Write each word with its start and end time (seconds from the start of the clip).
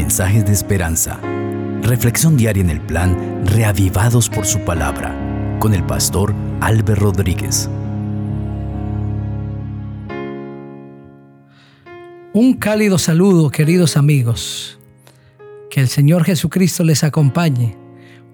Mensajes 0.00 0.46
de 0.46 0.52
esperanza. 0.52 1.20
Reflexión 1.82 2.34
diaria 2.34 2.62
en 2.62 2.70
el 2.70 2.80
plan 2.80 3.44
Reavivados 3.44 4.30
por 4.30 4.46
su 4.46 4.60
palabra 4.60 5.14
con 5.60 5.74
el 5.74 5.84
pastor 5.84 6.34
Álvaro 6.62 7.12
Rodríguez. 7.12 7.68
Un 12.32 12.54
cálido 12.54 12.96
saludo, 12.96 13.50
queridos 13.50 13.98
amigos. 13.98 14.78
Que 15.68 15.80
el 15.80 15.88
Señor 15.88 16.24
Jesucristo 16.24 16.82
les 16.82 17.04
acompañe. 17.04 17.76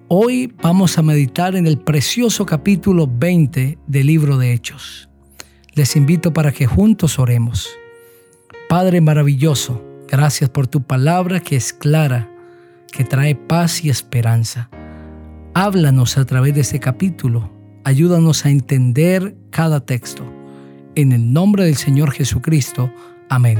Hoy 0.06 0.55
vamos 0.62 0.98
a 0.98 1.02
meditar 1.02 1.56
en 1.56 1.66
el 1.66 1.78
precioso 1.78 2.46
capítulo 2.46 3.09
20 3.12 3.77
del 3.88 4.06
libro 4.06 4.38
de 4.38 4.52
Hechos. 4.52 5.09
Les 5.74 5.96
invito 5.96 6.33
para 6.33 6.52
que 6.52 6.66
juntos 6.66 7.19
oremos. 7.19 7.69
Padre 8.69 9.01
maravilloso, 9.01 9.83
gracias 10.09 10.51
por 10.51 10.66
tu 10.66 10.83
palabra 10.83 11.41
que 11.41 11.56
es 11.56 11.73
clara, 11.73 12.30
que 12.92 13.05
trae 13.05 13.34
paz 13.34 13.84
y 13.84 13.91
esperanza. 13.91 14.69
Háblanos 15.55 16.19
a 16.19 16.24
través 16.24 16.55
de 16.55 16.60
este 16.60 16.80
capítulo. 16.80 17.51
Ayúdanos 17.84 18.45
a 18.45 18.51
entender 18.51 19.37
cada 19.51 19.80
texto. 19.80 20.24
En 20.95 21.12
el 21.12 21.32
nombre 21.32 21.65
del 21.65 21.77
Señor 21.77 22.10
Jesucristo. 22.10 22.91
Amén. 23.29 23.59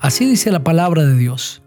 Así 0.00 0.26
dice 0.26 0.50
la 0.50 0.64
palabra 0.64 1.04
de 1.04 1.16
Dios. 1.16 1.62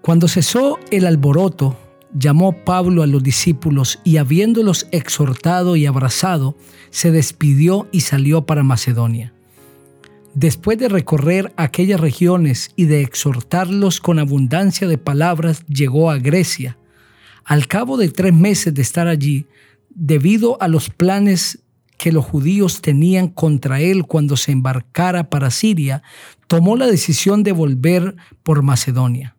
Cuando 0.00 0.28
cesó 0.28 0.78
el 0.90 1.06
alboroto, 1.06 1.76
llamó 2.12 2.64
Pablo 2.64 3.02
a 3.02 3.06
los 3.06 3.22
discípulos 3.22 4.00
y 4.04 4.18
habiéndolos 4.18 4.86
exhortado 4.90 5.76
y 5.76 5.86
abrazado, 5.86 6.56
se 6.90 7.10
despidió 7.10 7.88
y 7.90 8.00
salió 8.00 8.46
para 8.46 8.62
Macedonia. 8.62 9.32
Después 10.34 10.78
de 10.78 10.88
recorrer 10.88 11.52
aquellas 11.56 12.00
regiones 12.00 12.72
y 12.74 12.86
de 12.86 13.02
exhortarlos 13.02 14.00
con 14.00 14.18
abundancia 14.18 14.88
de 14.88 14.98
palabras, 14.98 15.64
llegó 15.66 16.10
a 16.10 16.18
Grecia. 16.18 16.76
Al 17.44 17.68
cabo 17.68 17.96
de 17.96 18.08
tres 18.08 18.32
meses 18.32 18.74
de 18.74 18.82
estar 18.82 19.06
allí, 19.06 19.46
debido 19.90 20.60
a 20.60 20.66
los 20.66 20.90
planes 20.90 21.60
que 21.98 22.10
los 22.10 22.24
judíos 22.24 22.82
tenían 22.82 23.28
contra 23.28 23.80
él 23.80 24.06
cuando 24.06 24.36
se 24.36 24.50
embarcara 24.50 25.30
para 25.30 25.52
Siria, 25.52 26.02
tomó 26.48 26.76
la 26.76 26.86
decisión 26.86 27.44
de 27.44 27.52
volver 27.52 28.16
por 28.42 28.62
Macedonia. 28.62 29.36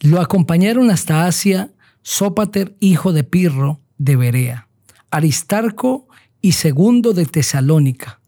Lo 0.00 0.20
acompañaron 0.20 0.90
hasta 0.90 1.26
Asia 1.26 1.70
Sópater, 2.02 2.76
hijo 2.80 3.12
de 3.12 3.24
Pirro, 3.24 3.80
de 3.98 4.16
Berea, 4.16 4.68
Aristarco 5.10 6.06
y 6.40 6.52
segundo 6.52 7.12
de 7.12 7.24
Tesalónica, 7.24 8.20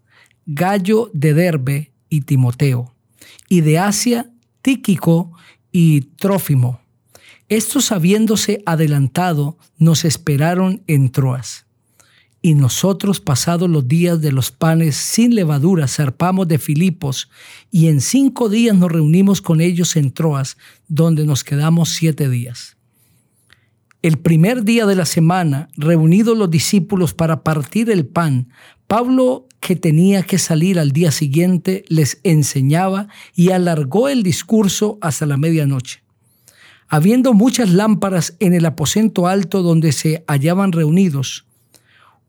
Gallo 0.47 1.11
de 1.13 1.35
Derbe 1.35 1.93
y 2.09 2.21
Timoteo, 2.21 2.95
y 3.49 3.63
de 3.63 3.81
Asia 3.81 4.31
Tíquico 4.63 5.33
y 5.73 6.03
Trófimo. 6.17 6.81
Estos 7.49 7.91
habiéndose 7.91 8.63
adelantado, 8.65 9.59
nos 9.77 10.05
esperaron 10.05 10.83
en 10.87 11.11
Troas. 11.11 11.67
Y 12.43 12.55
nosotros, 12.55 13.21
pasados 13.21 13.69
los 13.69 13.89
días 13.89 14.21
de 14.21 14.31
los 14.31 14.53
panes 14.53 14.95
sin 14.95 15.35
levadura, 15.35 15.89
zarpamos 15.89 16.47
de 16.47 16.59
Filipos, 16.59 17.29
y 17.73 17.89
en 17.89 18.01
cinco 18.01 18.49
días 18.49 18.77
nos 18.77 18.93
reunimos 18.93 19.43
con 19.43 19.61
ellos 19.61 19.97
en 19.97 20.13
Troas, 20.13 20.57
donde 20.87 21.27
nos 21.27 21.43
quedamos 21.43 21.89
siete 21.89 22.29
días. 22.29 22.77
El 24.03 24.19
primer 24.19 24.63
día 24.63 24.87
de 24.87 24.95
la 24.95 25.07
semana, 25.07 25.69
reunidos 25.77 26.39
los 26.39 26.49
discípulos 26.49 27.15
para 27.15 27.43
partir 27.43 27.91
el 27.91 28.07
pan, 28.07 28.49
Pablo, 28.87 29.49
que 29.61 29.75
tenía 29.75 30.23
que 30.23 30.39
salir 30.39 30.79
al 30.79 30.93
día 30.93 31.11
siguiente, 31.11 31.85
les 31.89 32.21
enseñaba 32.23 33.09
y 33.35 33.51
alargó 33.51 34.09
el 34.09 34.23
discurso 34.23 34.99
hasta 35.01 35.27
la 35.27 35.37
medianoche. 35.37 36.03
Habiendo 36.89 37.33
muchas 37.33 37.71
lámparas 37.71 38.37
en 38.39 38.55
el 38.55 38.65
aposento 38.65 39.27
alto 39.27 39.63
donde 39.63 39.91
se 39.91 40.25
hallaban 40.29 40.71
reunidos, 40.71 41.47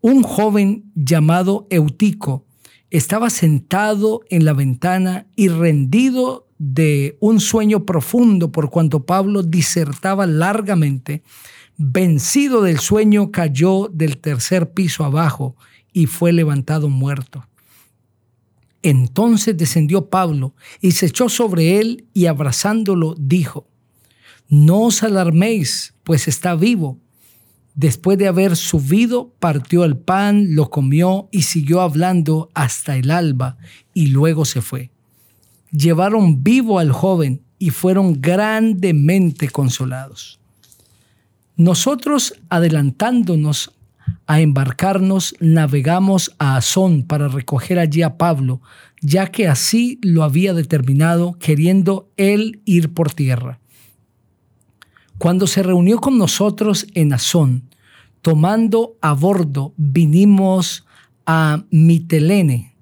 un 0.02 0.24
joven 0.24 0.92
llamado 0.96 1.68
Eutico 1.70 2.46
estaba 2.90 3.30
sentado 3.30 4.22
en 4.30 4.46
la 4.46 4.54
ventana 4.54 5.28
y 5.36 5.50
rendido 5.50 6.48
de 6.58 7.18
un 7.20 7.40
sueño 7.40 7.86
profundo 7.86 8.52
por 8.52 8.72
cuanto 8.72 9.06
Pablo 9.06 9.44
disertaba 9.44 10.26
largamente, 10.26 11.22
vencido 11.78 12.62
del 12.64 12.80
sueño 12.80 13.32
cayó 13.32 13.90
del 13.94 14.18
tercer 14.18 14.72
piso 14.72 15.06
abajo 15.06 15.56
y 15.98 16.06
fue 16.06 16.32
levantado 16.32 16.90
muerto. 16.90 17.48
Entonces 18.84 19.58
descendió 19.58 20.12
Pablo 20.12 20.54
y 20.80 20.92
se 20.92 21.08
echó 21.08 21.28
sobre 21.28 21.80
él 21.80 22.06
y 22.14 22.28
abrazándolo 22.28 23.16
dijo, 23.18 23.68
No 24.48 24.82
os 24.82 25.02
alarméis, 25.02 25.96
pues 26.04 26.28
está 26.28 26.54
vivo. 26.54 27.00
Después 27.74 28.20
de 28.20 28.28
haber 28.28 28.56
subido, 28.56 29.34
partió 29.40 29.86
el 29.86 29.98
pan, 29.98 30.54
lo 30.54 30.70
comió 30.70 31.30
y 31.32 31.42
siguió 31.42 31.82
hablando 31.82 32.52
hasta 32.54 32.96
el 32.96 33.10
alba 33.10 33.58
y 33.96 34.08
luego 34.08 34.46
se 34.46 34.62
fue. 34.62 34.92
Llevaron 35.72 36.44
vivo 36.44 36.78
al 36.78 36.92
joven 36.92 37.42
y 37.58 37.72
fueron 37.72 38.22
grandemente 38.22 39.50
consolados. 39.50 40.40
Nosotros, 41.56 42.36
adelantándonos 42.50 43.72
a 44.26 44.42
embarcarnos, 44.42 45.36
navegamos 45.40 46.36
a 46.38 46.58
Azón 46.58 47.04
para 47.04 47.28
recoger 47.28 47.80
allí 47.80 48.02
a 48.02 48.18
Pablo, 48.18 48.62
ya 49.02 49.28
que 49.28 49.48
así 49.48 50.00
lo 50.02 50.24
había 50.24 50.54
determinado, 50.54 51.38
queriendo 51.40 52.10
él 52.18 52.62
ir 52.66 52.94
por 52.94 53.14
tierra. 53.14 53.60
Cuando 55.18 55.48
se 55.48 55.64
reunió 55.64 56.00
con 56.00 56.18
nosotros 56.18 56.88
en 56.94 57.14
Azón, 57.14 57.64
tomando 58.22 58.98
a 59.02 59.14
bordo, 59.14 59.74
vinimos 59.78 60.86
a 61.26 61.64
Mitelene. 61.72 62.76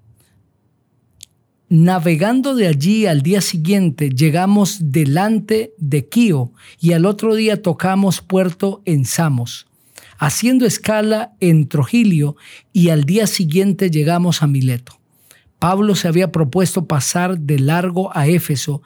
Navegando 1.69 2.55
de 2.55 2.67
allí 2.67 3.05
al 3.05 3.21
día 3.21 3.41
siguiente, 3.41 4.09
llegamos 4.09 4.91
delante 4.91 5.73
de 5.77 6.07
Quío 6.07 6.51
y 6.79 6.93
al 6.93 7.05
otro 7.05 7.35
día 7.35 7.61
tocamos 7.61 8.21
puerto 8.21 8.81
en 8.85 9.05
Samos, 9.05 9.67
haciendo 10.17 10.65
escala 10.65 11.33
en 11.39 11.67
Trogilio 11.67 12.35
y 12.73 12.89
al 12.89 13.03
día 13.03 13.27
siguiente 13.27 13.89
llegamos 13.89 14.41
a 14.43 14.47
Mileto. 14.47 14.99
Pablo 15.59 15.95
se 15.95 16.07
había 16.07 16.31
propuesto 16.31 16.85
pasar 16.85 17.39
de 17.39 17.59
largo 17.59 18.15
a 18.15 18.27
Éfeso 18.27 18.81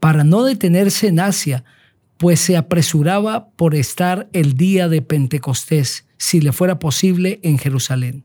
para 0.00 0.24
no 0.24 0.44
detenerse 0.44 1.08
en 1.08 1.20
Asia, 1.20 1.64
pues 2.16 2.40
se 2.40 2.56
apresuraba 2.56 3.48
por 3.50 3.74
estar 3.74 4.28
el 4.32 4.54
día 4.54 4.88
de 4.88 5.02
Pentecostés, 5.02 6.06
si 6.18 6.40
le 6.40 6.52
fuera 6.52 6.78
posible, 6.78 7.40
en 7.42 7.58
Jerusalén. 7.58 8.24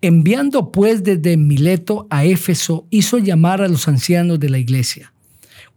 Enviando 0.00 0.70
pues 0.70 1.02
desde 1.02 1.36
Mileto 1.36 2.06
a 2.10 2.24
Éfeso, 2.24 2.86
hizo 2.90 3.18
llamar 3.18 3.62
a 3.62 3.68
los 3.68 3.88
ancianos 3.88 4.38
de 4.38 4.50
la 4.50 4.58
iglesia. 4.58 5.12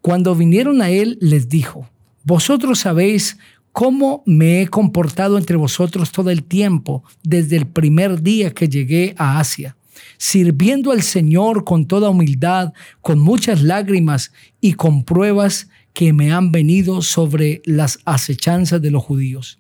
Cuando 0.02 0.36
vinieron 0.36 0.82
a 0.82 0.90
él, 0.90 1.18
les 1.22 1.50
dijo, 1.50 1.90
Vosotros 2.28 2.80
sabéis 2.80 3.38
cómo 3.78 4.24
me 4.26 4.64
he 4.64 4.68
comportado 4.70 5.38
entre 5.38 5.56
vosotros 5.56 6.12
todo 6.12 6.32
el 6.32 6.44
tiempo, 6.44 7.04
desde 7.22 7.58
el 7.58 7.68
primer 7.68 8.24
día 8.24 8.50
que 8.50 8.68
llegué 8.68 9.14
a 9.20 9.40
Asia, 9.40 9.78
sirviendo 10.18 10.92
al 10.92 11.04
Señor 11.04 11.64
con 11.64 11.86
toda 11.86 12.10
humildad, 12.10 12.74
con 13.02 13.20
muchas 13.20 13.62
lágrimas 13.62 14.32
y 14.60 14.74
con 14.74 15.04
pruebas 15.04 15.70
que 15.94 16.12
me 16.12 16.32
han 16.32 16.52
venido 16.52 17.04
sobre 17.04 17.62
las 17.66 18.00
acechanzas 18.04 18.82
de 18.82 18.90
los 18.90 19.04
judíos. 19.04 19.60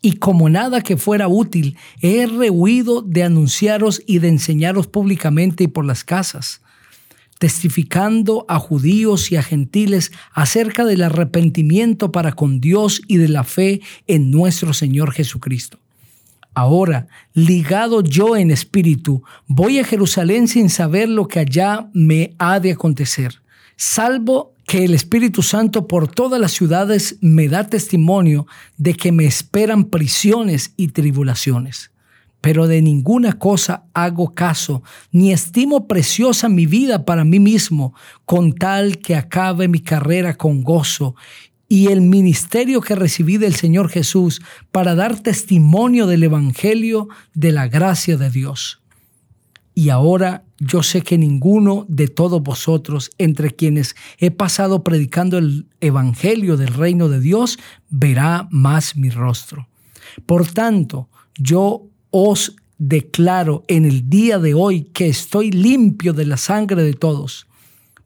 Y 0.00 0.12
como 0.14 0.48
nada 0.48 0.80
que 0.80 0.96
fuera 0.96 1.28
útil, 1.28 1.76
he 2.00 2.24
rehuido 2.24 3.02
de 3.02 3.24
anunciaros 3.24 4.02
y 4.06 4.20
de 4.20 4.28
enseñaros 4.28 4.86
públicamente 4.86 5.64
y 5.64 5.68
por 5.68 5.84
las 5.84 6.04
casas, 6.04 6.62
testificando 7.44 8.46
a 8.48 8.58
judíos 8.58 9.30
y 9.30 9.36
a 9.36 9.42
gentiles 9.42 10.12
acerca 10.32 10.86
del 10.86 11.02
arrepentimiento 11.02 12.10
para 12.10 12.32
con 12.32 12.58
Dios 12.58 13.02
y 13.06 13.18
de 13.18 13.28
la 13.28 13.44
fe 13.44 13.82
en 14.06 14.30
nuestro 14.30 14.72
Señor 14.72 15.12
Jesucristo. 15.12 15.78
Ahora, 16.54 17.06
ligado 17.34 18.02
yo 18.02 18.34
en 18.34 18.50
espíritu, 18.50 19.24
voy 19.46 19.78
a 19.78 19.84
Jerusalén 19.84 20.48
sin 20.48 20.70
saber 20.70 21.10
lo 21.10 21.28
que 21.28 21.40
allá 21.40 21.90
me 21.92 22.32
ha 22.38 22.60
de 22.60 22.72
acontecer, 22.72 23.42
salvo 23.76 24.54
que 24.66 24.86
el 24.86 24.94
Espíritu 24.94 25.42
Santo 25.42 25.86
por 25.86 26.08
todas 26.08 26.40
las 26.40 26.52
ciudades 26.52 27.18
me 27.20 27.48
da 27.48 27.68
testimonio 27.68 28.46
de 28.78 28.94
que 28.94 29.12
me 29.12 29.26
esperan 29.26 29.84
prisiones 29.84 30.72
y 30.78 30.88
tribulaciones. 30.88 31.90
Pero 32.44 32.66
de 32.66 32.82
ninguna 32.82 33.38
cosa 33.38 33.84
hago 33.94 34.34
caso, 34.34 34.82
ni 35.10 35.32
estimo 35.32 35.88
preciosa 35.88 36.50
mi 36.50 36.66
vida 36.66 37.06
para 37.06 37.24
mí 37.24 37.40
mismo, 37.40 37.94
con 38.26 38.52
tal 38.52 38.98
que 38.98 39.16
acabe 39.16 39.66
mi 39.66 39.80
carrera 39.80 40.34
con 40.34 40.62
gozo 40.62 41.14
y 41.70 41.86
el 41.86 42.02
ministerio 42.02 42.82
que 42.82 42.96
recibí 42.96 43.38
del 43.38 43.54
Señor 43.54 43.88
Jesús 43.88 44.42
para 44.72 44.94
dar 44.94 45.20
testimonio 45.20 46.06
del 46.06 46.22
Evangelio 46.22 47.08
de 47.32 47.50
la 47.50 47.66
gracia 47.66 48.18
de 48.18 48.28
Dios. 48.28 48.82
Y 49.74 49.88
ahora 49.88 50.44
yo 50.58 50.82
sé 50.82 51.00
que 51.00 51.16
ninguno 51.16 51.86
de 51.88 52.08
todos 52.08 52.42
vosotros, 52.42 53.10
entre 53.16 53.52
quienes 53.52 53.96
he 54.18 54.30
pasado 54.30 54.84
predicando 54.84 55.38
el 55.38 55.66
Evangelio 55.80 56.58
del 56.58 56.74
reino 56.74 57.08
de 57.08 57.20
Dios, 57.20 57.58
verá 57.88 58.48
más 58.50 58.96
mi 58.96 59.08
rostro. 59.08 59.66
Por 60.26 60.46
tanto, 60.46 61.08
yo 61.38 61.88
os 62.16 62.54
declaro 62.78 63.64
en 63.66 63.84
el 63.84 64.08
día 64.08 64.38
de 64.38 64.54
hoy 64.54 64.84
que 64.92 65.08
estoy 65.08 65.50
limpio 65.50 66.12
de 66.12 66.24
la 66.24 66.36
sangre 66.36 66.84
de 66.84 66.92
todos, 66.94 67.48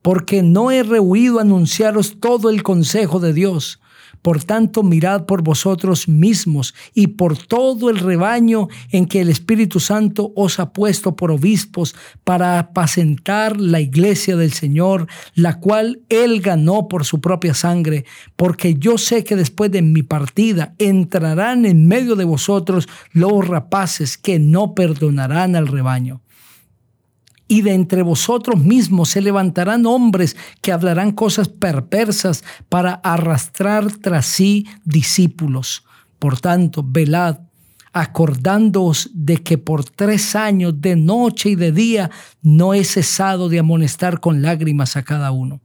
porque 0.00 0.42
no 0.42 0.70
he 0.70 0.82
rehuido 0.82 1.40
anunciaros 1.40 2.18
todo 2.18 2.48
el 2.48 2.62
consejo 2.62 3.20
de 3.20 3.34
Dios 3.34 3.80
por 4.22 4.42
tanto, 4.44 4.82
mirad 4.82 5.26
por 5.26 5.42
vosotros 5.42 6.08
mismos 6.08 6.74
y 6.94 7.08
por 7.08 7.36
todo 7.38 7.90
el 7.90 7.98
rebaño 7.98 8.68
en 8.90 9.06
que 9.06 9.20
el 9.20 9.28
Espíritu 9.28 9.80
Santo 9.80 10.32
os 10.34 10.58
ha 10.58 10.72
puesto 10.72 11.16
por 11.16 11.30
obispos 11.30 11.94
para 12.24 12.58
apacentar 12.58 13.60
la 13.60 13.80
iglesia 13.80 14.36
del 14.36 14.52
Señor, 14.52 15.06
la 15.34 15.60
cual 15.60 16.00
Él 16.08 16.40
ganó 16.40 16.88
por 16.88 17.04
su 17.04 17.20
propia 17.20 17.54
sangre, 17.54 18.04
porque 18.36 18.74
yo 18.74 18.98
sé 18.98 19.24
que 19.24 19.36
después 19.36 19.70
de 19.70 19.82
mi 19.82 20.02
partida 20.02 20.74
entrarán 20.78 21.64
en 21.64 21.86
medio 21.86 22.16
de 22.16 22.24
vosotros 22.24 22.88
los 23.12 23.46
rapaces 23.46 24.18
que 24.18 24.38
no 24.38 24.74
perdonarán 24.74 25.56
al 25.56 25.68
rebaño 25.68 26.20
y 27.48 27.62
de 27.62 27.72
entre 27.72 28.02
vosotros 28.02 28.62
mismos 28.62 29.08
se 29.08 29.22
levantarán 29.22 29.86
hombres 29.86 30.36
que 30.60 30.70
hablarán 30.70 31.12
cosas 31.12 31.48
perversas 31.48 32.44
para 32.68 32.92
arrastrar 32.92 33.90
tras 33.96 34.26
sí 34.26 34.66
discípulos. 34.84 35.84
Por 36.18 36.40
tanto, 36.40 36.84
velad, 36.86 37.38
acordándoos 37.92 39.10
de 39.14 39.38
que 39.38 39.56
por 39.56 39.84
tres 39.84 40.36
años, 40.36 40.80
de 40.80 40.94
noche 40.94 41.50
y 41.50 41.54
de 41.54 41.72
día, 41.72 42.10
no 42.42 42.74
he 42.74 42.84
cesado 42.84 43.48
de 43.48 43.58
amonestar 43.58 44.20
con 44.20 44.42
lágrimas 44.42 44.96
a 44.96 45.02
cada 45.02 45.30
uno. 45.30 45.62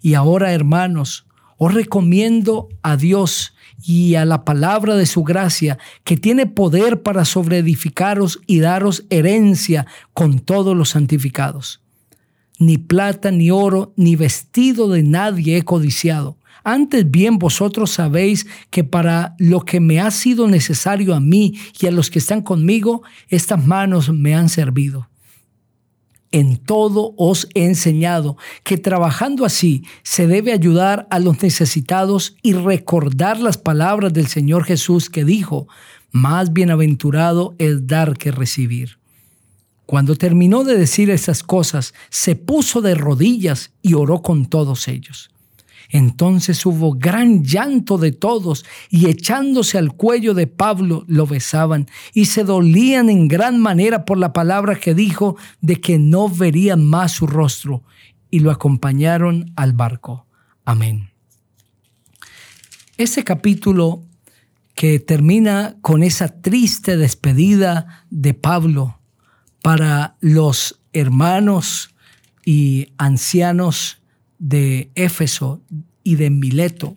Y 0.00 0.14
ahora, 0.14 0.52
hermanos, 0.52 1.26
os 1.58 1.74
recomiendo 1.74 2.68
a 2.82 2.96
Dios 2.96 3.51
y 3.84 4.14
a 4.14 4.24
la 4.24 4.44
palabra 4.44 4.96
de 4.96 5.06
su 5.06 5.24
gracia, 5.24 5.78
que 6.04 6.16
tiene 6.16 6.46
poder 6.46 7.02
para 7.02 7.24
sobreedificaros 7.24 8.40
y 8.46 8.60
daros 8.60 9.04
herencia 9.10 9.86
con 10.12 10.38
todos 10.38 10.76
los 10.76 10.90
santificados. 10.90 11.80
Ni 12.58 12.78
plata, 12.78 13.30
ni 13.30 13.50
oro, 13.50 13.92
ni 13.96 14.16
vestido 14.16 14.88
de 14.88 15.02
nadie 15.02 15.56
he 15.56 15.62
codiciado. 15.62 16.36
Antes 16.64 17.10
bien 17.10 17.38
vosotros 17.38 17.90
sabéis 17.90 18.46
que 18.70 18.84
para 18.84 19.34
lo 19.38 19.60
que 19.60 19.80
me 19.80 20.00
ha 20.00 20.10
sido 20.12 20.46
necesario 20.46 21.14
a 21.14 21.20
mí 21.20 21.58
y 21.80 21.86
a 21.86 21.90
los 21.90 22.08
que 22.08 22.20
están 22.20 22.42
conmigo, 22.42 23.02
estas 23.28 23.66
manos 23.66 24.10
me 24.10 24.34
han 24.36 24.48
servido 24.48 25.08
en 26.32 26.56
todo 26.56 27.14
os 27.16 27.46
he 27.54 27.64
enseñado 27.66 28.36
que 28.64 28.78
trabajando 28.78 29.44
así 29.44 29.84
se 30.02 30.26
debe 30.26 30.52
ayudar 30.52 31.06
a 31.10 31.18
los 31.18 31.42
necesitados 31.42 32.36
y 32.42 32.54
recordar 32.54 33.38
las 33.38 33.58
palabras 33.58 34.12
del 34.12 34.26
Señor 34.26 34.64
Jesús 34.64 35.08
que 35.08 35.24
dijo, 35.24 35.68
más 36.10 36.52
bienaventurado 36.52 37.54
es 37.58 37.86
dar 37.86 38.16
que 38.18 38.32
recibir. 38.32 38.98
Cuando 39.86 40.16
terminó 40.16 40.64
de 40.64 40.78
decir 40.78 41.10
estas 41.10 41.42
cosas, 41.42 41.92
se 42.08 42.34
puso 42.34 42.80
de 42.80 42.94
rodillas 42.94 43.72
y 43.82 43.94
oró 43.94 44.22
con 44.22 44.46
todos 44.46 44.88
ellos. 44.88 45.31
Entonces 45.92 46.64
hubo 46.64 46.94
gran 46.94 47.44
llanto 47.44 47.98
de 47.98 48.12
todos 48.12 48.64
y 48.88 49.10
echándose 49.10 49.76
al 49.76 49.92
cuello 49.92 50.32
de 50.32 50.46
Pablo 50.46 51.04
lo 51.06 51.26
besaban 51.26 51.86
y 52.14 52.24
se 52.24 52.44
dolían 52.44 53.10
en 53.10 53.28
gran 53.28 53.60
manera 53.60 54.06
por 54.06 54.16
la 54.16 54.32
palabra 54.32 54.76
que 54.76 54.94
dijo 54.94 55.36
de 55.60 55.82
que 55.82 55.98
no 55.98 56.30
verían 56.30 56.82
más 56.82 57.12
su 57.12 57.26
rostro 57.26 57.82
y 58.30 58.40
lo 58.40 58.50
acompañaron 58.50 59.52
al 59.54 59.74
barco. 59.74 60.26
Amén. 60.64 61.10
Ese 62.96 63.22
capítulo 63.22 64.02
que 64.74 64.98
termina 64.98 65.76
con 65.82 66.02
esa 66.02 66.40
triste 66.40 66.96
despedida 66.96 68.06
de 68.08 68.32
Pablo 68.32 68.98
para 69.60 70.16
los 70.20 70.80
hermanos 70.94 71.94
y 72.46 72.88
ancianos 72.96 74.01
de 74.42 74.90
Éfeso 74.96 75.62
y 76.02 76.16
de 76.16 76.28
Mileto, 76.28 76.96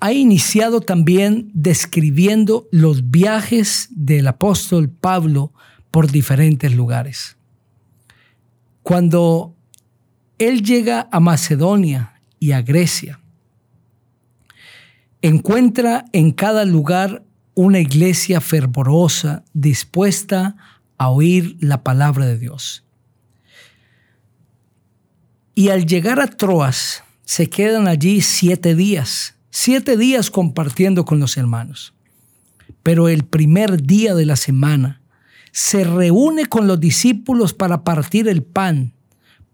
ha 0.00 0.12
iniciado 0.12 0.80
también 0.80 1.48
describiendo 1.54 2.66
los 2.72 3.12
viajes 3.12 3.88
del 3.92 4.26
apóstol 4.26 4.90
Pablo 4.90 5.52
por 5.92 6.10
diferentes 6.10 6.74
lugares. 6.74 7.36
Cuando 8.82 9.54
él 10.38 10.62
llega 10.62 11.08
a 11.12 11.20
Macedonia 11.20 12.20
y 12.40 12.50
a 12.50 12.62
Grecia, 12.62 13.20
encuentra 15.22 16.04
en 16.12 16.32
cada 16.32 16.64
lugar 16.64 17.24
una 17.54 17.78
iglesia 17.78 18.40
fervorosa 18.40 19.44
dispuesta 19.54 20.56
a 20.98 21.10
oír 21.10 21.56
la 21.60 21.84
palabra 21.84 22.26
de 22.26 22.38
Dios. 22.38 22.85
Y 25.58 25.70
al 25.70 25.86
llegar 25.86 26.20
a 26.20 26.26
Troas, 26.26 27.02
se 27.24 27.48
quedan 27.48 27.88
allí 27.88 28.20
siete 28.20 28.74
días, 28.74 29.36
siete 29.48 29.96
días 29.96 30.30
compartiendo 30.30 31.06
con 31.06 31.18
los 31.18 31.38
hermanos. 31.38 31.94
Pero 32.82 33.08
el 33.08 33.24
primer 33.24 33.82
día 33.82 34.14
de 34.14 34.26
la 34.26 34.36
semana 34.36 35.00
se 35.52 35.84
reúne 35.84 36.44
con 36.44 36.66
los 36.66 36.78
discípulos 36.78 37.54
para 37.54 37.84
partir 37.84 38.28
el 38.28 38.42
pan, 38.42 38.92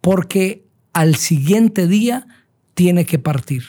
porque 0.01 0.67
al 0.93 1.15
siguiente 1.15 1.87
día 1.87 2.27
tiene 2.75 3.07
que 3.07 3.21
partir. 3.21 3.63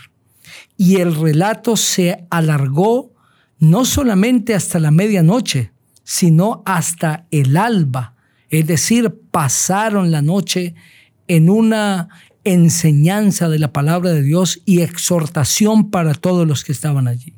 Y 0.75 1.01
el 1.01 1.15
relato 1.15 1.77
se 1.77 2.25
alargó 2.31 3.13
no 3.59 3.85
solamente 3.85 4.55
hasta 4.55 4.79
la 4.79 4.89
medianoche, 4.89 5.71
sino 6.03 6.63
hasta 6.65 7.27
el 7.29 7.57
alba. 7.57 8.15
Es 8.49 8.65
decir, 8.65 9.21
pasaron 9.29 10.09
la 10.09 10.23
noche 10.23 10.73
en 11.27 11.49
una 11.49 12.09
enseñanza 12.43 13.49
de 13.49 13.59
la 13.59 13.71
palabra 13.71 14.11
de 14.11 14.21
Dios 14.21 14.61
y 14.65 14.81
exhortación 14.81 15.89
para 15.89 16.13
todos 16.13 16.47
los 16.47 16.63
que 16.63 16.71
estaban 16.71 17.07
allí. 17.07 17.33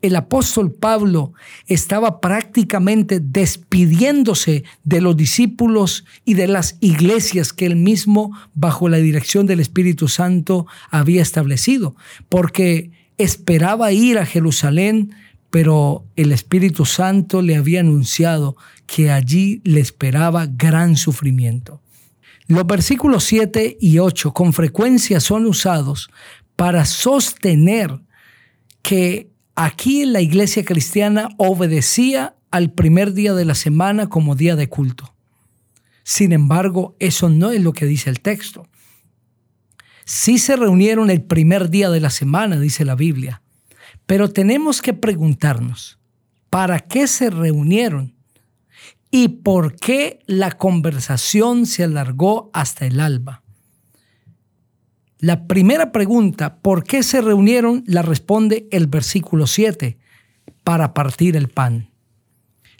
El 0.00 0.16
apóstol 0.16 0.70
Pablo 0.70 1.32
estaba 1.66 2.20
prácticamente 2.20 3.20
despidiéndose 3.20 4.64
de 4.82 5.00
los 5.00 5.16
discípulos 5.16 6.04
y 6.26 6.34
de 6.34 6.46
las 6.46 6.76
iglesias 6.80 7.54
que 7.54 7.64
él 7.64 7.76
mismo, 7.76 8.30
bajo 8.52 8.90
la 8.90 8.98
dirección 8.98 9.46
del 9.46 9.60
Espíritu 9.60 10.08
Santo, 10.08 10.66
había 10.90 11.22
establecido, 11.22 11.96
porque 12.28 12.90
esperaba 13.16 13.92
ir 13.92 14.18
a 14.18 14.26
Jerusalén, 14.26 15.14
pero 15.48 16.04
el 16.16 16.32
Espíritu 16.32 16.84
Santo 16.84 17.40
le 17.40 17.56
había 17.56 17.80
anunciado 17.80 18.56
que 18.86 19.10
allí 19.10 19.62
le 19.64 19.80
esperaba 19.80 20.46
gran 20.46 20.96
sufrimiento. 20.96 21.80
Los 22.46 22.66
versículos 22.66 23.24
7 23.24 23.78
y 23.80 23.98
8 23.98 24.32
con 24.32 24.52
frecuencia 24.52 25.20
son 25.20 25.46
usados 25.46 26.10
para 26.56 26.84
sostener 26.84 28.00
que 28.82 29.30
aquí 29.54 30.02
en 30.02 30.12
la 30.12 30.20
iglesia 30.20 30.64
cristiana 30.64 31.30
obedecía 31.38 32.36
al 32.50 32.70
primer 32.72 33.14
día 33.14 33.32
de 33.34 33.46
la 33.46 33.54
semana 33.54 34.08
como 34.08 34.34
día 34.34 34.56
de 34.56 34.68
culto. 34.68 35.14
Sin 36.02 36.32
embargo, 36.32 36.94
eso 36.98 37.30
no 37.30 37.50
es 37.50 37.62
lo 37.62 37.72
que 37.72 37.86
dice 37.86 38.10
el 38.10 38.20
texto. 38.20 38.68
Sí 40.04 40.38
se 40.38 40.54
reunieron 40.54 41.10
el 41.10 41.22
primer 41.22 41.70
día 41.70 41.88
de 41.88 42.00
la 42.00 42.10
semana, 42.10 42.60
dice 42.60 42.84
la 42.84 42.94
Biblia, 42.94 43.42
pero 44.04 44.28
tenemos 44.28 44.82
que 44.82 44.92
preguntarnos, 44.92 45.98
¿para 46.50 46.78
qué 46.78 47.06
se 47.06 47.30
reunieron 47.30 48.14
y 49.16 49.28
por 49.28 49.76
qué 49.76 50.18
la 50.26 50.50
conversación 50.50 51.66
se 51.66 51.84
alargó 51.84 52.50
hasta 52.52 52.84
el 52.84 52.98
alba. 52.98 53.44
La 55.20 55.46
primera 55.46 55.92
pregunta, 55.92 56.56
¿por 56.56 56.82
qué 56.82 57.04
se 57.04 57.20
reunieron? 57.20 57.84
la 57.86 58.02
responde 58.02 58.66
el 58.72 58.88
versículo 58.88 59.46
7, 59.46 59.98
para 60.64 60.94
partir 60.94 61.36
el 61.36 61.46
pan. 61.46 61.90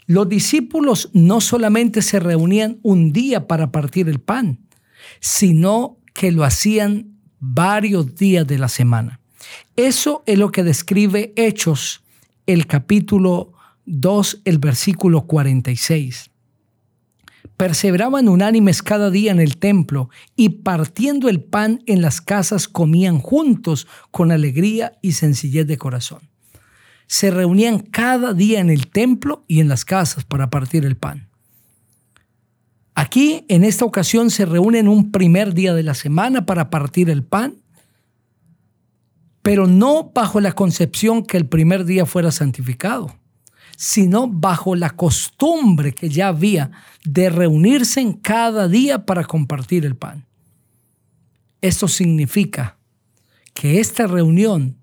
Los 0.07 0.27
discípulos 0.27 1.09
no 1.13 1.39
solamente 1.39 2.01
se 2.01 2.19
reunían 2.19 2.79
un 2.83 3.13
día 3.13 3.47
para 3.47 3.71
partir 3.71 4.09
el 4.09 4.19
pan, 4.19 4.59
sino 5.21 5.99
que 6.13 6.33
lo 6.33 6.43
hacían 6.43 7.17
varios 7.39 8.13
días 8.17 8.45
de 8.45 8.57
la 8.57 8.67
semana. 8.67 9.21
Eso 9.77 10.21
es 10.25 10.37
lo 10.37 10.51
que 10.51 10.63
describe 10.63 11.31
Hechos, 11.37 12.03
el 12.45 12.67
capítulo 12.67 13.54
2, 13.85 14.41
el 14.45 14.57
versículo 14.57 15.27
46. 15.27 16.31
Perseveraban 17.57 18.27
unánimes 18.27 18.81
cada 18.81 19.09
día 19.09 19.31
en 19.31 19.39
el 19.39 19.57
templo 19.57 20.09
y 20.35 20.49
partiendo 20.49 21.29
el 21.29 21.41
pan 21.41 21.81
en 21.85 22.01
las 22.01 22.19
casas 22.19 22.67
comían 22.67 23.19
juntos 23.19 23.87
con 24.11 24.31
alegría 24.31 24.97
y 25.01 25.13
sencillez 25.13 25.65
de 25.67 25.77
corazón. 25.77 26.29
Se 27.07 27.31
reunían 27.31 27.79
cada 27.79 28.33
día 28.33 28.59
en 28.59 28.69
el 28.69 28.87
templo 28.87 29.45
y 29.47 29.61
en 29.61 29.69
las 29.69 29.85
casas 29.85 30.25
para 30.25 30.49
partir 30.49 30.85
el 30.85 30.97
pan. 30.97 31.29
Aquí, 32.95 33.45
en 33.49 33.63
esta 33.65 33.85
ocasión, 33.85 34.31
se 34.31 34.45
reúnen 34.45 34.87
un 34.87 35.11
primer 35.11 35.53
día 35.53 35.73
de 35.73 35.83
la 35.83 35.93
semana 35.93 36.45
para 36.45 36.69
partir 36.69 37.09
el 37.09 37.23
pan, 37.23 37.57
pero 39.41 39.67
no 39.67 40.11
bajo 40.15 40.39
la 40.39 40.53
concepción 40.53 41.23
que 41.23 41.37
el 41.37 41.45
primer 41.45 41.85
día 41.85 42.05
fuera 42.05 42.31
santificado, 42.31 43.15
sino 43.75 44.27
bajo 44.27 44.75
la 44.75 44.91
costumbre 44.91 45.93
que 45.93 46.09
ya 46.09 46.29
había 46.29 46.71
de 47.03 47.29
reunirse 47.29 48.01
en 48.01 48.13
cada 48.13 48.67
día 48.67 49.05
para 49.05 49.23
compartir 49.23 49.85
el 49.85 49.95
pan. 49.95 50.25
Esto 51.61 51.87
significa 51.87 52.77
que 53.53 53.79
esta 53.79 54.07
reunión 54.07 54.77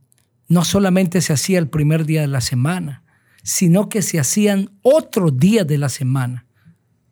no 0.49 0.65
solamente 0.65 1.21
se 1.21 1.33
hacía 1.33 1.59
el 1.59 1.69
primer 1.69 2.05
día 2.05 2.23
de 2.23 2.27
la 2.27 2.41
semana, 2.41 3.03
sino 3.43 3.89
que 3.89 4.03
se 4.03 4.19
hacían 4.19 4.71
otro 4.83 5.31
día 5.31 5.65
de 5.65 5.79
la 5.79 5.89
semana. 5.89 6.47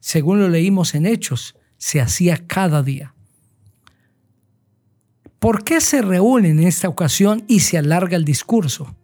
Según 0.00 0.40
lo 0.40 0.48
leímos 0.48 0.94
en 0.94 1.06
Hechos, 1.06 1.56
se 1.76 2.00
hacía 2.00 2.46
cada 2.46 2.82
día. 2.82 3.14
¿Por 5.38 5.64
qué 5.64 5.80
se 5.80 6.02
reúnen 6.02 6.58
en 6.58 6.68
esta 6.68 6.88
ocasión 6.88 7.44
y 7.48 7.60
se 7.60 7.78
alarga 7.78 8.16
el 8.16 8.24
discurso? 8.24 8.94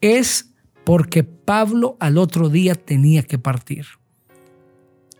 Es 0.00 0.54
porque 0.88 1.22
Pablo 1.22 1.98
al 2.00 2.16
otro 2.16 2.48
día 2.48 2.74
tenía 2.74 3.22
que 3.22 3.38
partir. 3.38 3.84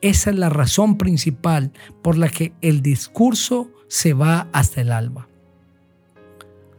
Esa 0.01 0.31
es 0.31 0.37
la 0.37 0.49
razón 0.49 0.97
principal 0.97 1.73
por 2.01 2.17
la 2.17 2.31
que 2.31 2.55
el 2.63 2.81
discurso 2.81 3.71
se 3.87 4.15
va 4.15 4.49
hasta 4.55 4.81
el 4.81 4.91
alba. 4.91 5.29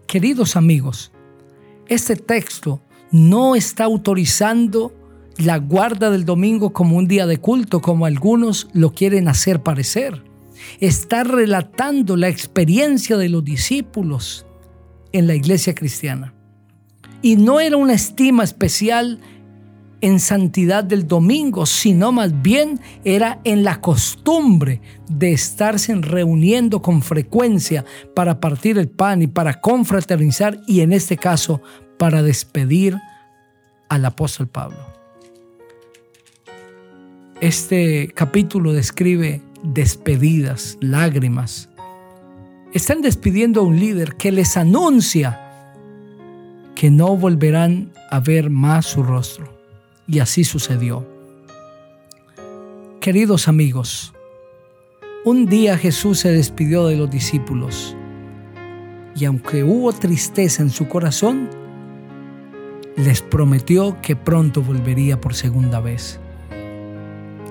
Queridos 0.08 0.56
amigos, 0.56 1.12
este 1.88 2.16
texto 2.16 2.82
no 3.12 3.54
está 3.54 3.84
autorizando 3.84 4.92
la 5.38 5.60
guarda 5.60 6.10
del 6.10 6.26
domingo 6.26 6.74
como 6.74 6.98
un 6.98 7.08
día 7.08 7.28
de 7.28 7.38
culto, 7.38 7.82
como 7.82 8.08
algunos 8.08 8.70
lo 8.74 8.96
quieren 8.96 9.28
hacer 9.28 9.62
parecer. 9.62 10.24
Está 10.80 11.24
relatando 11.24 12.18
la 12.18 12.30
experiencia 12.30 13.18
de 13.18 13.30
los 13.30 13.44
discípulos 13.44 14.48
en 15.12 15.28
la 15.28 15.36
iglesia 15.36 15.76
cristiana. 15.76 16.34
Y 17.22 17.36
no 17.36 17.60
era 17.60 17.78
una 17.78 17.94
estima 17.94 18.44
especial 18.44 19.20
en 20.02 20.20
santidad 20.20 20.84
del 20.84 21.08
domingo, 21.08 21.66
sino 21.66 22.12
más 22.12 22.42
bien 22.42 22.80
era 23.04 23.40
en 23.44 23.64
la 23.64 23.82
costumbre 23.82 24.82
de 25.10 25.34
estarse 25.34 25.94
reuniendo 25.96 26.82
con 26.82 27.02
frecuencia 27.02 27.84
para 28.16 28.40
partir 28.40 28.78
el 28.78 28.90
pan 28.90 29.22
y 29.22 29.28
para 29.28 29.60
confraternizar 29.60 30.62
y 30.68 30.82
en 30.82 30.94
este 30.94 31.18
caso 31.18 31.62
para 31.98 32.24
despedir 32.24 32.98
al 33.90 34.06
apóstol 34.06 34.48
Pablo. 34.48 34.78
Este 37.42 38.12
capítulo 38.14 38.74
describe 38.74 39.42
despedidas, 39.64 40.78
lágrimas. 40.82 41.70
Están 42.74 43.02
despidiendo 43.02 43.62
a 43.62 43.64
un 43.64 43.80
líder 43.80 44.16
que 44.16 44.32
les 44.32 44.56
anuncia 44.58 45.49
que 46.80 46.90
no 46.90 47.18
volverán 47.18 47.92
a 48.10 48.22
ver 48.22 48.50
más 48.50 48.86
su 48.86 49.04
rostro. 49.04 49.54
Y 50.08 50.20
así 50.20 50.46
sucedió. 50.46 51.06
Queridos 53.02 53.50
amigos, 53.50 54.14
un 55.26 55.46
día 55.46 55.78
Jesús 55.78 56.20
se 56.20 56.32
despidió 56.32 56.88
de 56.88 56.96
los 56.96 57.12
discípulos 57.12 57.98
y 59.14 59.26
aunque 59.26 59.66
hubo 59.66 59.92
tristeza 59.92 60.64
en 60.64 60.70
su 60.70 60.88
corazón, 60.88 61.50
les 62.96 63.22
prometió 63.24 63.98
que 64.02 64.16
pronto 64.16 64.62
volvería 64.62 65.20
por 65.20 65.34
segunda 65.34 65.82
vez. 65.82 66.18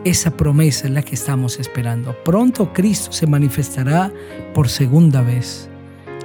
Esa 0.06 0.30
promesa 0.30 0.87
es 0.87 0.94
la 0.94 1.02
que 1.02 1.16
estamos 1.16 1.61
esperando. 1.61 2.16
Pronto 2.25 2.73
Cristo 2.73 3.12
se 3.12 3.26
manifestará 3.26 4.11
por 4.54 4.70
segunda 4.70 5.20
vez 5.20 5.68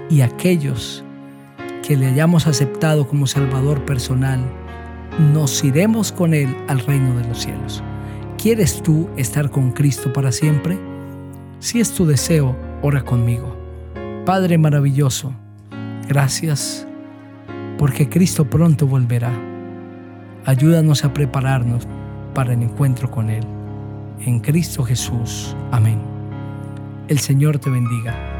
y 0.09 0.21
aquellos 0.21 1.03
que 1.83 1.97
le 1.97 2.07
hayamos 2.07 2.47
aceptado 2.47 3.07
como 3.07 3.27
Salvador 3.27 3.85
personal, 3.85 4.39
nos 5.33 5.63
iremos 5.63 6.11
con 6.11 6.33
Él 6.33 6.55
al 6.67 6.79
reino 6.79 7.15
de 7.15 7.27
los 7.27 7.39
cielos. 7.39 7.83
¿Quieres 8.41 8.81
tú 8.81 9.09
estar 9.17 9.51
con 9.51 9.71
Cristo 9.71 10.11
para 10.11 10.31
siempre? 10.31 10.79
Si 11.59 11.79
es 11.79 11.91
tu 11.91 12.05
deseo, 12.05 12.55
ora 12.81 13.03
conmigo. 13.03 13.55
Padre 14.25 14.57
maravilloso, 14.57 15.33
gracias 16.07 16.87
porque 17.77 18.07
Cristo 18.07 18.49
pronto 18.49 18.87
volverá. 18.87 19.31
Ayúdanos 20.45 21.03
a 21.03 21.13
prepararnos 21.13 21.87
para 22.33 22.53
el 22.53 22.63
encuentro 22.63 23.11
con 23.11 23.29
Él. 23.29 23.43
En 24.21 24.39
Cristo 24.39 24.83
Jesús. 24.83 25.55
Amén. 25.71 25.99
El 27.07 27.19
Señor 27.19 27.59
te 27.59 27.69
bendiga. 27.69 28.32